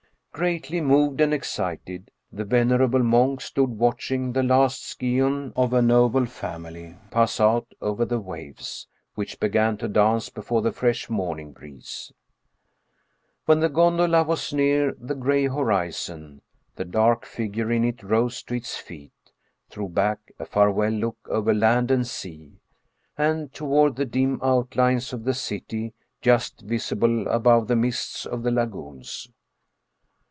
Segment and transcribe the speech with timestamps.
[0.33, 6.25] Greatly moved and excited, the venerable monk stood watching the last scion of a noble
[6.25, 12.11] family pass out over the waves, which began to dance before the fresh morning breeze.
[13.45, 16.41] When the gondola was near the gray horizon
[16.75, 19.11] the dark figure in it rose to its feet,
[19.69, 22.61] threw back a farewell look over land and sea,
[23.17, 28.51] and toward the dim outlines of the city just visible above the mists of the
[28.51, 29.27] lagoons.